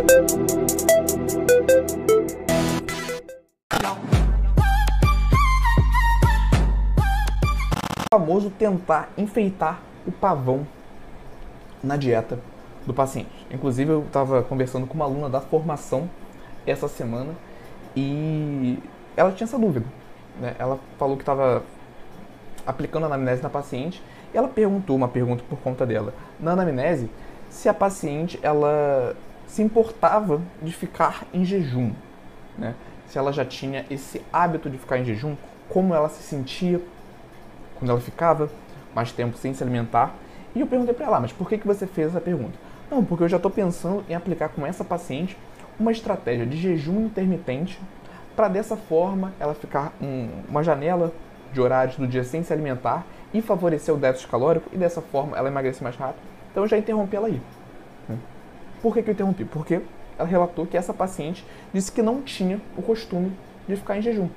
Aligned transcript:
O 0.00 0.04
famoso 8.14 8.48
tentar 8.50 9.10
enfeitar 9.18 9.82
o 10.06 10.12
pavão 10.12 10.66
na 11.84 11.98
dieta 11.98 12.38
do 12.86 12.94
paciente. 12.94 13.46
Inclusive, 13.50 13.90
eu 13.92 14.00
estava 14.00 14.42
conversando 14.42 14.86
com 14.86 14.94
uma 14.94 15.04
aluna 15.04 15.28
da 15.28 15.42
formação 15.42 16.08
essa 16.66 16.88
semana 16.88 17.34
e 17.94 18.78
ela 19.14 19.32
tinha 19.32 19.44
essa 19.44 19.58
dúvida. 19.58 19.84
Né? 20.40 20.54
Ela 20.58 20.78
falou 20.98 21.16
que 21.16 21.22
estava 21.22 21.62
aplicando 22.66 23.04
anamnese 23.04 23.42
na 23.42 23.50
paciente 23.50 24.02
e 24.32 24.38
ela 24.38 24.48
perguntou 24.48 24.96
uma 24.96 25.08
pergunta 25.08 25.44
por 25.46 25.58
conta 25.58 25.84
dela. 25.84 26.14
Na 26.38 26.52
anamnese, 26.52 27.10
se 27.50 27.68
a 27.68 27.74
paciente 27.74 28.40
ela 28.42 29.14
se 29.50 29.62
importava 29.62 30.40
de 30.62 30.72
ficar 30.72 31.24
em 31.34 31.44
jejum, 31.44 31.92
né? 32.56 32.72
Se 33.08 33.18
ela 33.18 33.32
já 33.32 33.44
tinha 33.44 33.84
esse 33.90 34.22
hábito 34.32 34.70
de 34.70 34.78
ficar 34.78 34.98
em 34.98 35.04
jejum, 35.04 35.36
como 35.68 35.92
ela 35.92 36.08
se 36.08 36.22
sentia 36.22 36.80
quando 37.76 37.90
ela 37.90 38.00
ficava 38.00 38.48
mais 38.94 39.10
tempo 39.10 39.36
sem 39.36 39.52
se 39.52 39.60
alimentar. 39.60 40.14
E 40.54 40.60
eu 40.60 40.68
perguntei 40.68 40.94
para 40.94 41.06
ela, 41.06 41.16
ah, 41.16 41.20
mas 41.20 41.32
por 41.32 41.48
que, 41.48 41.58
que 41.58 41.66
você 41.66 41.84
fez 41.84 42.08
essa 42.08 42.20
pergunta? 42.20 42.56
Não, 42.88 43.04
porque 43.04 43.24
eu 43.24 43.28
já 43.28 43.38
estou 43.38 43.50
pensando 43.50 44.04
em 44.08 44.14
aplicar 44.14 44.50
com 44.50 44.64
essa 44.64 44.84
paciente 44.84 45.36
uma 45.80 45.90
estratégia 45.90 46.46
de 46.46 46.56
jejum 46.56 47.06
intermitente 47.06 47.80
para 48.36 48.46
dessa 48.46 48.76
forma 48.76 49.32
ela 49.40 49.54
ficar 49.54 49.92
um, 50.00 50.28
uma 50.48 50.62
janela 50.62 51.12
de 51.52 51.60
horários 51.60 51.96
do 51.96 52.06
dia 52.06 52.22
sem 52.22 52.44
se 52.44 52.52
alimentar 52.52 53.04
e 53.34 53.42
favorecer 53.42 53.92
o 53.92 53.98
déficit 53.98 54.30
calórico 54.30 54.70
e 54.72 54.78
dessa 54.78 55.00
forma 55.00 55.36
ela 55.36 55.48
emagrecer 55.48 55.82
mais 55.82 55.96
rápido. 55.96 56.22
Então 56.52 56.62
eu 56.62 56.68
já 56.68 56.78
interrompi 56.78 57.16
ela 57.16 57.26
aí. 57.26 57.40
Por 58.82 58.94
que, 58.94 59.02
que 59.02 59.10
eu 59.10 59.12
interrompi? 59.12 59.44
Porque 59.44 59.80
ela 60.18 60.28
relatou 60.28 60.66
que 60.66 60.76
essa 60.76 60.92
paciente 60.92 61.44
disse 61.72 61.90
que 61.90 62.02
não 62.02 62.22
tinha 62.22 62.60
o 62.76 62.82
costume 62.82 63.32
de 63.68 63.76
ficar 63.76 63.96
em 63.96 64.02
jejum. 64.02 64.28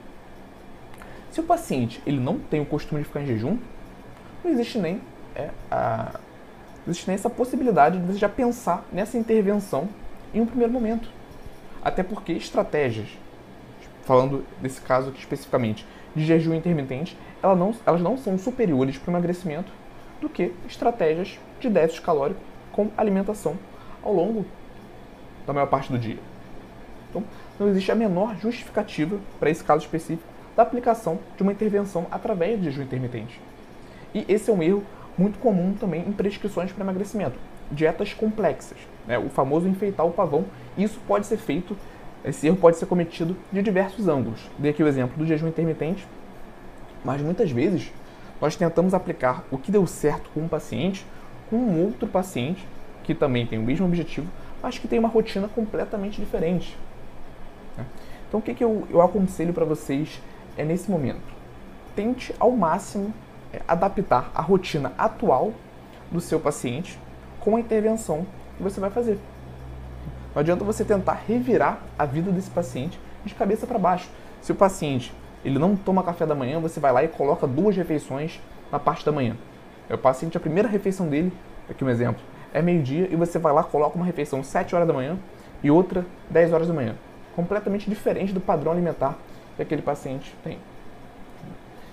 Se 1.32 1.40
o 1.40 1.44
paciente 1.44 2.02
ele 2.06 2.20
não 2.20 2.38
tem 2.38 2.62
o 2.62 2.66
costume 2.66 3.02
de 3.02 3.08
ficar 3.08 3.22
em 3.22 3.26
jejum, 3.26 3.58
não 4.44 4.52
existe 4.52 4.78
nem, 4.78 5.02
é, 5.36 5.50
a, 5.72 6.20
não 6.86 6.92
existe 6.92 7.08
nem 7.08 7.16
essa 7.16 7.30
possibilidade 7.30 7.98
de 7.98 8.06
você 8.06 8.20
já 8.20 8.30
pensar 8.30 8.86
nessa 8.92 9.18
intervenção 9.18 9.90
em 10.34 10.42
um 10.42 10.46
primeiro 10.46 10.72
momento. 10.72 11.10
Até 11.84 12.04
porque 12.04 12.34
estratégias, 12.34 13.08
falando 14.06 14.46
desse 14.62 14.80
caso 14.80 15.10
aqui 15.10 15.20
especificamente, 15.20 15.86
de 16.16 16.26
jejum 16.26 16.54
intermitente, 16.54 17.18
elas 17.42 17.58
não, 17.58 17.76
elas 17.86 18.02
não 18.02 18.18
são 18.18 18.38
superiores 18.38 18.98
para 18.98 19.10
o 19.10 19.12
emagrecimento 19.12 19.72
do 20.22 20.30
que 20.30 20.54
estratégias 20.68 21.40
de 21.60 21.70
déficit 21.70 22.04
calórico 22.04 22.40
com 22.72 22.90
alimentação 22.96 23.58
ao 24.04 24.14
longo 24.14 24.46
da 25.46 25.54
maior 25.54 25.68
parte 25.68 25.92
do 25.92 25.98
dia. 25.98 26.18
Então, 27.10 27.24
não 27.60 27.68
existe 27.70 27.92
a 27.92 27.96
menor 27.96 28.36
justificativa 28.38 29.20
para 29.40 29.50
esse 29.50 29.64
caso 29.64 29.84
específico 29.84 30.28
da 30.56 30.64
aplicação 30.64 31.20
de 31.36 31.44
uma 31.44 31.52
intervenção 31.52 32.08
através 32.12 32.60
de 32.60 32.66
jejum 32.66 32.84
intermitente. 32.84 33.40
E 34.14 34.26
esse 34.28 34.50
é 34.50 34.54
um 34.54 34.62
erro 34.62 34.84
muito 35.18 35.40
comum 35.40 35.74
também 35.74 36.02
em 36.08 36.12
prescrições 36.12 36.72
para 36.72 36.84
emagrecimento. 36.84 37.38
Dietas 37.72 38.14
complexas, 38.14 38.78
né? 39.08 39.18
o 39.18 39.30
famoso 39.30 39.68
enfeitar 39.68 40.06
o 40.06 40.12
pavão. 40.12 40.46
Isso 40.78 41.00
pode 41.08 41.26
ser 41.26 41.38
feito, 41.38 41.76
esse 42.24 42.48
erro 42.48 42.58
pode 42.58 42.78
ser 42.78 42.86
cometido 42.86 43.36
de 43.52 43.62
diversos 43.62 44.08
ângulos. 44.08 44.50
Dei 44.58 44.72
aqui 44.72 44.84
o 44.84 44.88
exemplo 44.88 45.18
do 45.18 45.26
jejum 45.26 45.48
intermitente, 45.48 46.08
mas 47.04 47.22
muitas 47.22 47.52
vezes 47.52 47.92
nós 48.40 48.56
tentamos 48.56 48.94
aplicar 48.94 49.44
o 49.52 49.58
que 49.58 49.72
deu 49.72 49.86
certo 49.88 50.30
com 50.34 50.42
um 50.42 50.48
paciente 50.48 51.06
com 51.50 51.58
um 51.58 51.84
outro 51.84 52.08
paciente 52.08 52.66
que 53.04 53.14
também 53.14 53.46
tem 53.46 53.60
o 53.60 53.64
mesmo 53.64 53.86
objetivo, 53.86 54.28
mas 54.62 54.78
que 54.78 54.88
tem 54.88 54.98
uma 54.98 55.10
rotina 55.10 55.48
completamente 55.48 56.20
diferente. 56.20 56.78
Né? 57.78 57.86
Então, 58.28 58.40
o 58.40 58.44
que, 58.44 58.54
que 58.54 58.64
eu, 58.64 58.88
eu 58.90 59.02
aconselho 59.02 59.54
para 59.54 59.66
vocês 59.66 60.22
é 60.58 60.64
nesse 60.64 60.90
momento? 60.90 61.22
Tente 61.96 62.34
ao 62.40 62.52
máximo 62.52 63.14
é, 63.52 63.62
adaptar 63.68 64.32
a 64.34 64.42
rotina 64.42 64.94
atual 64.98 65.54
do 66.12 66.20
seu 66.20 66.40
paciente 66.40 66.98
com 67.40 67.56
a 67.56 67.60
intervenção 67.60 68.26
que 68.58 68.64
você 68.64 68.80
vai 68.80 68.90
fazer. 68.90 69.20
Não 70.34 70.40
adianta 70.40 70.64
você 70.64 70.84
tentar 70.84 71.22
revirar 71.28 71.80
a 71.98 72.06
vida 72.06 72.32
desse 72.32 72.50
paciente 72.50 73.00
de 73.24 73.36
cabeça 73.36 73.68
para 73.68 73.78
baixo. 73.78 74.10
Se 74.42 74.52
o 74.52 74.56
paciente 74.56 75.14
ele 75.46 75.60
não 75.60 75.76
toma 75.76 76.02
café 76.04 76.26
da 76.26 76.34
manhã, 76.34 76.60
você 76.60 76.80
vai 76.80 76.92
lá 76.92 77.04
e 77.04 77.08
coloca 77.08 77.46
duas 77.46 77.76
refeições 77.76 78.42
na 78.72 78.80
parte 78.80 79.06
da 79.06 79.12
manhã. 79.12 79.36
É 79.90 79.94
o 79.94 79.98
paciente, 79.98 80.38
a 80.38 80.40
primeira 80.40 80.68
refeição 80.68 81.08
dele, 81.08 81.32
aqui 81.70 81.84
um 81.84 81.90
exemplo, 81.90 82.22
é 82.54 82.62
meio-dia 82.62 83.10
e 83.12 83.16
você 83.16 83.40
vai 83.40 83.52
lá, 83.52 83.64
coloca 83.64 83.96
uma 83.96 84.06
refeição 84.06 84.44
7 84.44 84.76
horas 84.76 84.88
da 84.88 84.94
manhã 84.94 85.18
e 85.64 85.72
outra 85.72 86.06
10 86.30 86.54
horas 86.54 86.68
da 86.68 86.74
manhã. 86.74 86.96
Completamente 87.36 87.90
diferente 87.90 88.32
do 88.32 88.40
padrão 88.40 88.72
alimentar 88.72 89.18
que 89.56 89.62
aquele 89.64 89.82
paciente 89.82 90.36
tem. 90.44 90.60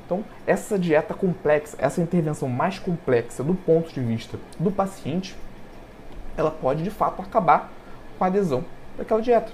Então, 0.04 0.24
essa 0.46 0.78
dieta 0.78 1.14
complexa, 1.14 1.76
essa 1.80 2.00
intervenção 2.00 2.48
mais 2.48 2.78
complexa 2.78 3.42
do 3.42 3.54
ponto 3.54 3.92
de 3.92 4.00
vista 4.00 4.38
do 4.58 4.70
paciente, 4.70 5.36
ela 6.36 6.50
pode 6.50 6.82
de 6.82 6.90
fato 6.90 7.22
acabar 7.22 7.70
com 8.18 8.24
a 8.24 8.26
adesão 8.26 8.64
daquela 8.98 9.22
dieta. 9.22 9.52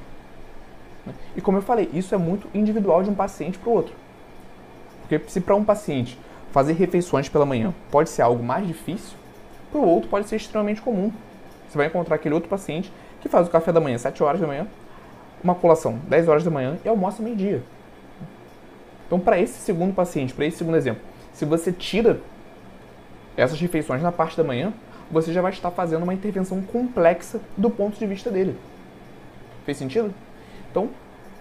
E 1.37 1.41
como 1.41 1.59
eu 1.59 1.63
falei, 1.63 1.89
isso 1.93 2.15
é 2.15 2.19
muito 2.19 2.49
individual 2.53 3.03
de 3.03 3.11
um 3.11 3.15
paciente 3.15 3.59
para 3.59 3.71
o 3.71 3.73
outro. 3.73 3.95
Porque 5.03 5.21
se 5.29 5.41
para 5.41 5.55
um 5.55 5.65
paciente 5.65 6.19
fazer 6.51 6.73
refeições 6.73 7.29
pela 7.29 7.47
manhã 7.47 7.73
pode 7.91 8.09
ser 8.09 8.23
algo 8.23 8.43
mais 8.43 8.67
difícil, 8.67 9.17
para 9.71 9.81
o 9.81 9.87
outro 9.87 10.09
pode 10.09 10.29
ser 10.29 10.37
extremamente 10.37 10.81
comum. 10.81 11.13
Você 11.69 11.77
vai 11.77 11.87
encontrar 11.87 12.17
aquele 12.17 12.35
outro 12.35 12.49
paciente 12.49 12.93
que 13.21 13.29
faz 13.29 13.47
o 13.47 13.51
café 13.51 13.73
da 13.73 13.81
manhã 13.81 13.99
7 13.99 14.23
horas 14.23 14.41
da 14.41 14.47
manhã, 14.47 14.67
uma 15.43 15.55
colação 15.55 15.99
10 16.09 16.29
horas 16.29 16.45
da 16.45 16.51
manhã 16.51 16.79
e 16.85 16.89
almoça 16.89 17.23
meio-dia. 17.23 17.63
Então, 19.07 19.21
para 19.21 19.39
esse 19.39 19.59
segundo 19.61 19.95
paciente, 19.95 20.35
para 20.35 20.47
esse 20.47 20.59
segundo 20.59 20.77
exemplo, 20.77 21.03
se 21.33 21.45
você 21.45 21.71
tira 21.71 22.21
essas 23.37 23.61
refeições 23.61 24.03
na 24.03 24.11
parte 24.11 24.37
da 24.37 24.43
manhã, 24.43 24.73
você 25.11 25.33
já 25.33 25.41
vai 25.41 25.53
estar 25.53 25.71
fazendo 25.71 26.03
uma 26.03 26.15
intervenção 26.15 26.61
complexa 26.63 27.41
do 27.57 27.71
ponto 27.71 27.99
de 27.99 28.07
vista 28.07 28.31
dele. 28.31 28.57
Fez 29.65 29.77
sentido? 29.77 30.13
Então, 30.71 30.91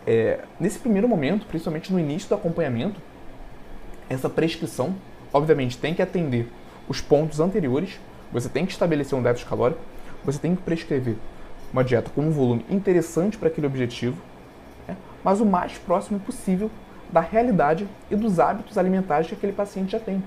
é, 0.05 0.39
nesse 0.59 0.77
primeiro 0.77 1.07
momento, 1.07 1.45
principalmente 1.47 1.91
no 1.91 1.99
início 1.99 2.29
do 2.29 2.35
acompanhamento, 2.35 2.99
essa 4.09 4.29
prescrição, 4.29 4.95
obviamente, 5.33 5.77
tem 5.77 5.93
que 5.93 6.01
atender 6.01 6.47
os 6.87 7.01
pontos 7.01 7.39
anteriores, 7.39 7.99
você 8.31 8.49
tem 8.49 8.65
que 8.65 8.71
estabelecer 8.71 9.17
um 9.17 9.21
déficit 9.21 9.49
calórico, 9.49 9.81
você 10.23 10.39
tem 10.39 10.55
que 10.55 10.61
prescrever 10.61 11.15
uma 11.71 11.83
dieta 11.83 12.09
com 12.13 12.21
um 12.21 12.31
volume 12.31 12.65
interessante 12.69 13.37
para 13.37 13.47
aquele 13.47 13.67
objetivo, 13.67 14.21
né? 14.87 14.95
mas 15.23 15.41
o 15.41 15.45
mais 15.45 15.77
próximo 15.77 16.19
possível 16.19 16.69
da 17.11 17.21
realidade 17.21 17.87
e 18.09 18.15
dos 18.15 18.39
hábitos 18.39 18.77
alimentares 18.77 19.27
que 19.27 19.33
aquele 19.33 19.53
paciente 19.53 19.91
já 19.91 19.99
tem. 19.99 20.23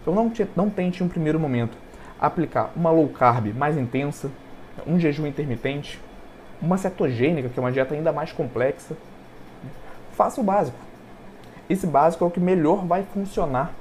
Então 0.00 0.14
não, 0.14 0.32
não 0.56 0.70
tente 0.70 1.02
em 1.02 1.06
um 1.06 1.08
primeiro 1.08 1.38
momento 1.38 1.76
aplicar 2.20 2.70
uma 2.76 2.90
low 2.90 3.08
carb 3.08 3.52
mais 3.52 3.76
intensa, 3.76 4.30
um 4.86 4.98
jejum 4.98 5.26
intermitente, 5.26 6.00
uma 6.60 6.76
cetogênica, 6.78 7.48
que 7.48 7.58
é 7.58 7.62
uma 7.62 7.72
dieta 7.72 7.94
ainda 7.94 8.12
mais 8.12 8.32
complexa. 8.32 8.96
Faça 10.12 10.40
o 10.40 10.44
básico. 10.44 10.78
Esse 11.68 11.86
básico 11.86 12.24
é 12.24 12.26
o 12.26 12.30
que 12.30 12.38
melhor 12.38 12.86
vai 12.86 13.02
funcionar 13.02 13.72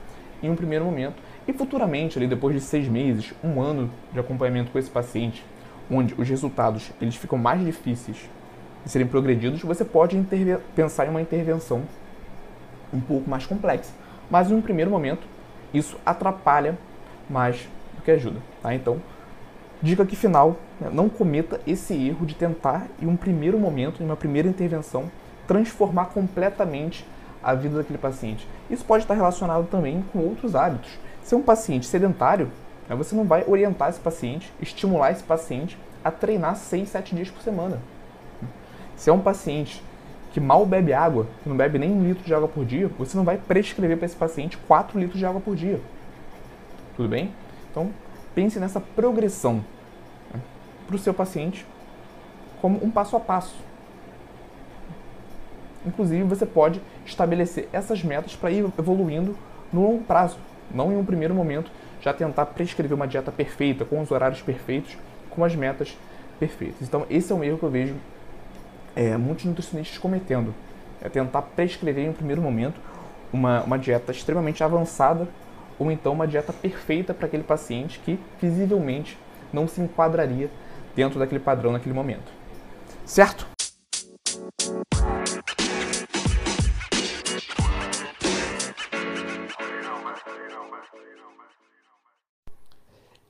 em 0.41 0.49
um 0.49 0.55
primeiro 0.55 0.85
momento. 0.85 1.21
E 1.47 1.53
futuramente, 1.53 2.17
ali, 2.17 2.27
depois 2.27 2.55
de 2.55 2.61
seis 2.61 2.87
meses, 2.87 3.33
um 3.43 3.61
ano 3.61 3.89
de 4.13 4.19
acompanhamento 4.19 4.71
com 4.71 4.79
esse 4.79 4.89
paciente, 4.89 5.43
onde 5.89 6.13
os 6.17 6.27
resultados 6.27 6.91
eles 7.01 7.15
ficam 7.15 7.37
mais 7.37 7.63
difíceis 7.63 8.17
de 8.83 8.91
serem 8.91 9.07
progredidos, 9.07 9.61
você 9.61 9.83
pode 9.83 10.19
pensar 10.75 11.05
em 11.05 11.09
uma 11.09 11.21
intervenção 11.21 11.83
um 12.93 12.99
pouco 12.99 13.29
mais 13.29 13.45
complexa. 13.45 13.93
Mas 14.29 14.49
em 14.49 14.55
um 14.55 14.61
primeiro 14.61 14.91
momento, 14.91 15.27
isso 15.73 15.97
atrapalha 16.05 16.77
mais 17.29 17.67
do 17.95 18.01
que 18.01 18.11
ajuda. 18.11 18.39
Tá? 18.61 18.73
Então, 18.73 19.01
dica 19.81 20.05
que 20.05 20.15
final, 20.15 20.57
né, 20.79 20.89
não 20.91 21.09
cometa 21.09 21.59
esse 21.65 21.93
erro 21.93 22.25
de 22.25 22.35
tentar, 22.35 22.87
em 23.01 23.07
um 23.07 23.15
primeiro 23.15 23.59
momento, 23.59 24.01
em 24.01 24.05
uma 24.05 24.15
primeira 24.15 24.47
intervenção, 24.47 25.11
transformar 25.47 26.05
completamente 26.05 27.05
a 27.43 27.53
vida 27.53 27.77
daquele 27.77 27.97
paciente. 27.97 28.47
Isso 28.69 28.85
pode 28.85 29.03
estar 29.03 29.15
relacionado 29.15 29.67
também 29.67 30.03
com 30.13 30.19
outros 30.19 30.55
hábitos. 30.55 30.91
Se 31.23 31.33
é 31.33 31.37
um 31.37 31.41
paciente 31.41 31.85
sedentário, 31.85 32.51
né, 32.87 32.95
você 32.95 33.15
não 33.15 33.25
vai 33.25 33.43
orientar 33.47 33.89
esse 33.89 33.99
paciente, 33.99 34.51
estimular 34.61 35.11
esse 35.11 35.23
paciente 35.23 35.77
a 36.03 36.11
treinar 36.11 36.55
6, 36.55 36.89
7 36.89 37.15
dias 37.15 37.29
por 37.29 37.41
semana. 37.41 37.79
Se 38.95 39.09
é 39.09 39.13
um 39.13 39.19
paciente 39.19 39.83
que 40.33 40.39
mal 40.39 40.65
bebe 40.65 40.93
água, 40.93 41.27
que 41.43 41.49
não 41.49 41.57
bebe 41.57 41.77
nem 41.77 41.91
um 41.91 42.03
litro 42.03 42.23
de 42.23 42.33
água 42.33 42.47
por 42.47 42.65
dia, 42.65 42.89
você 42.97 43.17
não 43.17 43.23
vai 43.23 43.37
prescrever 43.37 43.97
para 43.97 44.05
esse 44.05 44.15
paciente 44.15 44.57
4 44.57 44.99
litros 44.99 45.19
de 45.19 45.25
água 45.25 45.41
por 45.41 45.55
dia. 45.55 45.79
Tudo 46.95 47.09
bem? 47.09 47.31
Então, 47.69 47.91
pense 48.33 48.59
nessa 48.59 48.79
progressão 48.79 49.63
né, 50.33 50.39
para 50.87 50.95
o 50.95 50.99
seu 50.99 51.13
paciente 51.13 51.65
como 52.61 52.83
um 52.83 52.91
passo 52.91 53.15
a 53.15 53.19
passo. 53.19 53.55
Inclusive, 55.85 56.23
você 56.23 56.45
pode 56.45 56.81
estabelecer 57.05 57.67
essas 57.73 58.03
metas 58.03 58.35
para 58.35 58.51
ir 58.51 58.63
evoluindo 58.77 59.35
no 59.73 59.81
longo 59.81 60.03
prazo, 60.03 60.37
não 60.73 60.91
em 60.91 60.97
um 60.97 61.05
primeiro 61.05 61.33
momento 61.33 61.71
já 62.01 62.13
tentar 62.13 62.47
prescrever 62.47 62.95
uma 62.95 63.07
dieta 63.07 63.31
perfeita, 63.31 63.85
com 63.85 64.01
os 64.01 64.11
horários 64.11 64.41
perfeitos, 64.41 64.97
com 65.29 65.43
as 65.43 65.55
metas 65.55 65.97
perfeitas. 66.39 66.81
Então, 66.81 67.05
esse 67.09 67.31
é 67.31 67.35
um 67.35 67.43
erro 67.43 67.57
que 67.57 67.63
eu 67.63 67.69
vejo 67.69 67.95
é, 68.95 69.15
muitos 69.17 69.45
nutricionistas 69.45 69.97
cometendo. 69.97 70.53
É 71.01 71.09
tentar 71.09 71.41
prescrever 71.43 72.05
em 72.05 72.09
um 72.09 72.13
primeiro 72.13 72.41
momento 72.41 72.79
uma, 73.31 73.61
uma 73.61 73.77
dieta 73.77 74.11
extremamente 74.11 74.63
avançada 74.63 75.27
ou 75.79 75.91
então 75.91 76.13
uma 76.13 76.27
dieta 76.27 76.53
perfeita 76.53 77.13
para 77.13 77.27
aquele 77.27 77.43
paciente 77.43 77.99
que 77.99 78.19
visivelmente 78.39 79.17
não 79.51 79.67
se 79.67 79.81
enquadraria 79.81 80.49
dentro 80.95 81.19
daquele 81.19 81.39
padrão 81.39 81.71
naquele 81.71 81.95
momento. 81.95 82.31
Certo? 83.05 83.50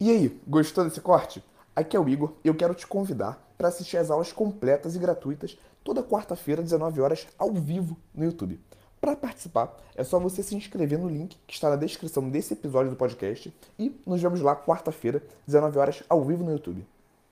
E 0.02 0.10
aí, 0.10 0.42
gostou 0.48 0.84
desse 0.84 1.00
corte? 1.00 1.44
Aqui 1.76 1.96
é 1.96 2.00
o 2.00 2.10
Igor 2.10 2.34
e 2.44 2.48
eu 2.48 2.56
quero 2.56 2.74
te 2.74 2.88
convidar 2.88 3.40
para 3.56 3.68
assistir 3.68 3.98
as 3.98 4.10
aulas 4.10 4.34
completas 4.34 4.96
e 4.96 5.00
gratuitas 5.00 5.56
toda 5.84 6.02
quarta-feira, 6.02 6.64
19 6.64 7.00
horas, 7.00 7.28
ao 7.38 7.54
vivo 7.54 7.96
no 8.12 8.26
YouTube. 8.26 8.60
Para 9.00 9.16
participar, 9.16 9.80
é 9.96 10.04
só 10.04 10.18
você 10.18 10.42
se 10.42 10.56
inscrever 10.56 10.98
no 10.98 11.08
link 11.08 11.38
que 11.46 11.54
está 11.54 11.70
na 11.70 11.76
descrição 11.76 12.28
desse 12.28 12.54
episódio 12.54 12.90
do 12.90 12.98
podcast 12.98 13.54
e 13.78 13.96
nos 14.04 14.20
vemos 14.20 14.42
lá 14.42 14.56
quarta-feira, 14.56 15.22
19 15.46 15.78
horas, 15.78 16.02
ao 16.10 16.26
vivo 16.26 16.44
no 16.44 16.52
YouTube. 16.52 16.84